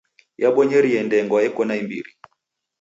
[0.43, 2.11] Yabonyeria ndengwa eko naimbiri.